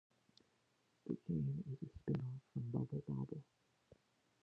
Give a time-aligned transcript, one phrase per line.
[1.05, 3.43] The game is a spin-off from "Bubble Bobble".